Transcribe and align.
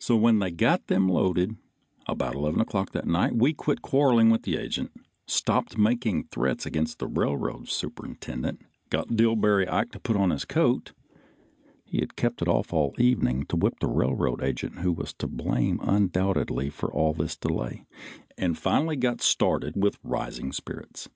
So 0.00 0.16
when 0.16 0.40
they 0.40 0.50
got 0.50 0.88
them 0.88 1.08
loaded, 1.08 1.56
about 2.08 2.34
11 2.34 2.60
o'clock 2.60 2.90
that 2.90 3.06
night, 3.06 3.32
we 3.32 3.52
quit 3.52 3.80
quarrelling 3.80 4.28
with 4.28 4.42
the 4.42 4.56
agent, 4.56 4.90
stopped 5.24 5.78
making 5.78 6.24
threats 6.32 6.66
against 6.66 6.98
the 6.98 7.06
railroad 7.06 7.68
superintendent, 7.68 8.60
got 8.88 9.14
Dillbery 9.14 9.70
Ike 9.70 9.92
to 9.92 10.00
put 10.00 10.16
on 10.16 10.30
his 10.30 10.44
coat 10.44 10.94
(he 11.84 12.00
had 12.00 12.16
kept 12.16 12.42
if 12.42 12.48
off 12.48 12.72
all 12.72 12.92
evening 12.98 13.46
to 13.46 13.56
whip 13.56 13.78
the 13.78 13.86
railroad 13.86 14.42
agent 14.42 14.80
who 14.80 14.90
was 14.90 15.12
to 15.14 15.28
blame 15.28 15.78
undoubtedly 15.80 16.68
for 16.68 16.92
all 16.92 17.12
this 17.14 17.36
delay), 17.36 17.84
and 18.36 18.58
finally 18.58 19.00
started, 19.20 19.74
with 19.76 20.00
rising 20.02 20.50
spirits. 20.50 21.08